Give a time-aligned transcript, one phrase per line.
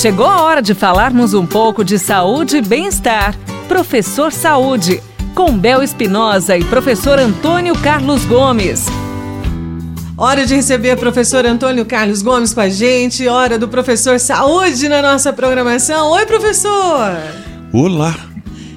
[0.00, 3.34] Chegou a hora de falarmos um pouco de saúde e bem-estar.
[3.66, 5.02] Professor Saúde,
[5.34, 8.86] com Bel Espinosa e professor Antônio Carlos Gomes.
[10.16, 14.88] Hora de receber o professor Antônio Carlos Gomes com a gente, hora do professor Saúde
[14.88, 16.12] na nossa programação.
[16.12, 17.16] Oi, professor!
[17.72, 18.14] Olá!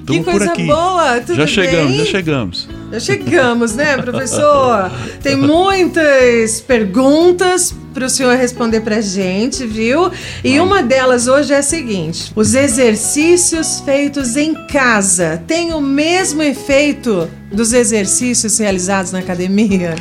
[0.04, 1.20] que coisa boa!
[1.20, 1.98] Tudo já chegamos, bem?
[1.98, 2.68] já chegamos.
[2.92, 4.92] Já chegamos, né, professor?
[5.22, 10.10] Tem muitas perguntas para o senhor responder para gente, viu?
[10.44, 16.42] E uma delas hoje é a seguinte: os exercícios feitos em casa têm o mesmo
[16.42, 19.94] efeito dos exercícios realizados na academia?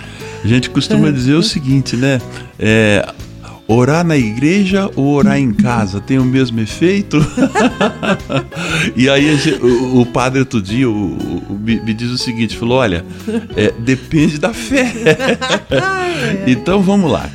[0.44, 2.20] A gente costuma dizer o seguinte, né?
[2.60, 3.08] É,
[3.73, 7.17] orar na igreja ou orar em casa tem o mesmo efeito?
[8.95, 10.93] e aí gente, o, o, padre outro dia o,
[11.49, 13.05] o, me, diz o seguinte: falou, olha,
[13.55, 14.93] é, depende da fé.
[16.48, 17.29] então vamos lá.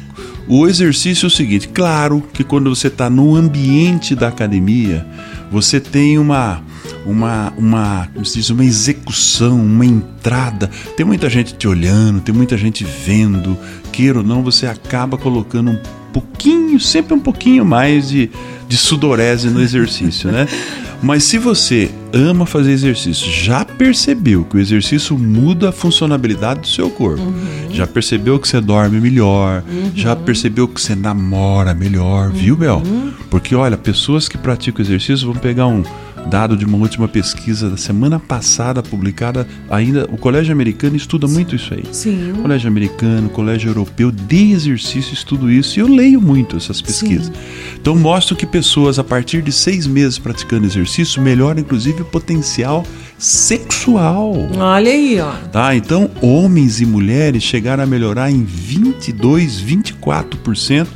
[0.48, 5.06] O exercício é o seguinte: claro que quando você está no ambiente da academia,
[5.50, 6.62] você tem uma
[7.04, 10.68] uma, uma, como se diz, uma execução, uma entrada.
[10.96, 13.56] Tem muita gente te olhando, tem muita gente vendo.
[13.92, 15.78] Queira ou não, você acaba colocando um
[16.20, 18.30] pouquinho, sempre um pouquinho mais de,
[18.66, 20.48] de sudorese no exercício, né?
[21.02, 26.68] Mas se você ama fazer exercício, já percebeu que o exercício muda a funcionalidade do
[26.68, 27.68] seu corpo, uhum.
[27.70, 29.92] já percebeu que você dorme melhor, uhum.
[29.94, 32.32] já percebeu que você namora melhor, uhum.
[32.32, 32.82] viu, Bel?
[33.28, 35.82] Porque olha, pessoas que praticam exercício vão pegar um
[36.28, 41.54] dado de uma última pesquisa da semana passada publicada ainda o colégio americano estuda muito
[41.54, 41.84] isso aí.
[41.92, 42.32] Sim.
[42.32, 46.80] o colégio americano o colégio europeu de exercício estuda isso e eu leio muito essas
[46.80, 47.26] pesquisas.
[47.26, 47.32] Sim.
[47.80, 52.84] então mostram que pessoas a partir de seis meses praticando exercício melhoram inclusive o potencial
[53.18, 54.34] sexual.
[54.58, 55.32] Olha aí ó.
[55.50, 55.74] Tá?
[55.74, 60.86] Então homens e mulheres chegaram a melhorar em 22 24%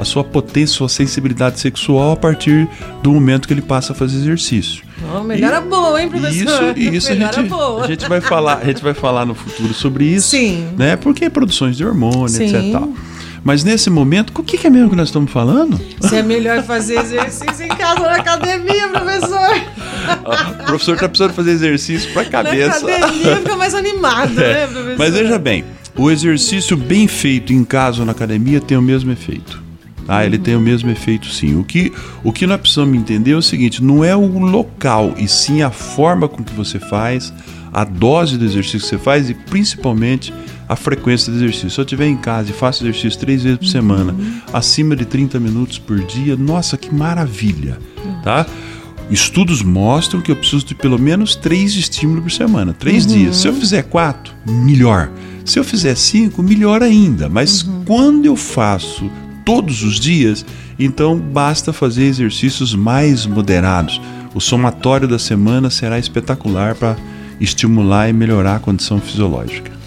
[0.00, 2.66] a sua potência, sua sensibilidade sexual a partir
[3.02, 4.82] do momento que ele passa a fazer exercício.
[5.14, 6.76] Oh, melhora e, boa, hein, professor?
[6.76, 7.84] Isso, isso a gente, boa.
[7.84, 10.68] a gente vai falar, a gente vai falar no futuro sobre isso, Sim.
[10.76, 10.96] né?
[10.96, 12.44] Porque é produções de hormônio, Sim.
[12.44, 12.72] etc.
[12.72, 12.88] Tal.
[13.42, 15.80] Mas nesse momento, o que é mesmo que nós estamos falando?
[16.00, 19.50] Se é melhor fazer exercício em casa na academia, professor.
[20.60, 22.86] o professor está precisando fazer exercício para a cabeça.
[22.86, 24.52] Na academia fica mais animado, é.
[24.52, 24.98] né, professor?
[24.98, 25.64] Mas veja bem,
[25.96, 29.69] o exercício bem feito em casa ou na academia tem o mesmo efeito.
[30.10, 30.26] Tá?
[30.26, 31.54] Ele tem o mesmo efeito sim.
[31.54, 31.92] O que,
[32.24, 35.70] o que nós precisamos entender é o seguinte: não é o local, e sim a
[35.70, 37.32] forma com que você faz,
[37.72, 40.34] a dose do exercício que você faz e principalmente
[40.68, 41.70] a frequência do exercício.
[41.70, 44.12] Se eu estiver em casa e faço exercício três vezes por semana,
[44.52, 47.78] acima de 30 minutos por dia, nossa, que maravilha!
[48.24, 48.44] Tá?
[49.08, 53.12] Estudos mostram que eu preciso de pelo menos três estímulos por semana, três uhum.
[53.12, 53.36] dias.
[53.36, 55.08] Se eu fizer quatro, melhor.
[55.44, 57.28] Se eu fizer cinco, melhor ainda.
[57.28, 57.84] Mas uhum.
[57.86, 59.08] quando eu faço
[59.50, 60.46] todos os dias,
[60.78, 64.00] então basta fazer exercícios mais moderados.
[64.32, 66.96] O somatório da semana será espetacular para
[67.40, 69.79] estimular e melhorar a condição fisiológica.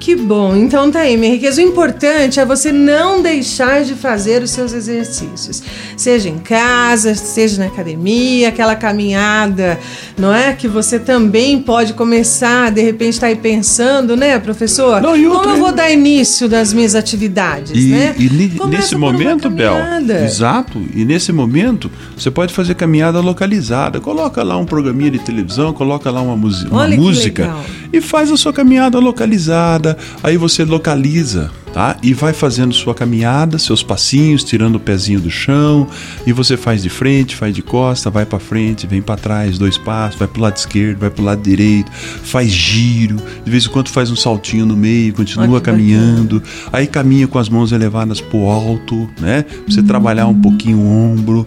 [0.00, 0.56] Que bom.
[0.56, 1.60] Então tá aí, minha riqueza.
[1.60, 5.62] O importante é você não deixar de fazer os seus exercícios.
[5.94, 9.78] Seja em casa, seja na academia, aquela caminhada,
[10.18, 10.54] não é?
[10.54, 15.02] Que você também pode começar, de repente, tá aí pensando, né, professor?
[15.02, 18.14] Não, Como eu vou dar início das minhas atividades, e, né?
[18.18, 18.30] E
[18.68, 19.76] nesse momento, Bel,
[20.24, 24.00] exato, e nesse momento você pode fazer caminhada localizada.
[24.00, 27.54] Coloca lá um programinha de televisão, coloca lá uma, uma música
[27.92, 29.90] e faz a sua caminhada localizada
[30.22, 31.96] aí você localiza, tá?
[32.02, 35.86] E vai fazendo sua caminhada, seus passinhos, tirando o pezinho do chão,
[36.26, 39.78] e você faz de frente, faz de costa, vai para frente, vem para trás, dois
[39.78, 43.88] passos, vai pro lado esquerdo, vai pro lado direito, faz giro, de vez em quando
[43.88, 49.08] faz um saltinho no meio, continua caminhando, aí caminha com as mãos elevadas pro alto,
[49.20, 49.42] né?
[49.42, 51.46] Pra você trabalhar um pouquinho o ombro,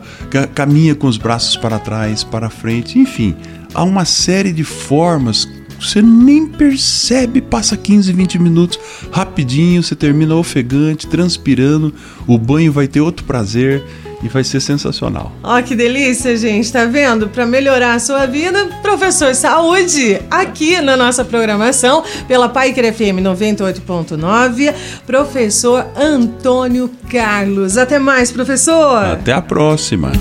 [0.53, 3.35] caminha com os braços para trás, para frente, enfim,
[3.73, 5.45] há uma série de formas
[5.83, 8.79] você nem percebe, passa 15, 20 minutos
[9.11, 11.93] rapidinho, você termina ofegante, transpirando,
[12.27, 13.83] o banho vai ter outro prazer
[14.23, 15.31] e vai ser sensacional.
[15.43, 17.27] Ó, oh, que delícia, gente, tá vendo?
[17.27, 24.73] Para melhorar a sua vida, professor Saúde, aqui na nossa programação, pela Paiker FM 98.9,
[25.05, 27.77] professor Antônio Carlos.
[27.77, 29.03] Até mais, professor.
[29.03, 30.11] Até a próxima.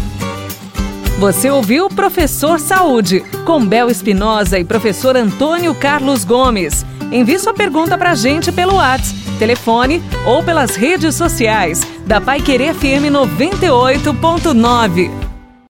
[1.22, 6.84] Você ouviu Professor Saúde, com Bel Espinosa e professor Antônio Carlos Gomes.
[7.12, 12.74] Envie sua pergunta pra gente pelo WhatsApp, telefone ou pelas redes sociais da Pai Querer
[12.74, 15.21] FM 98.9.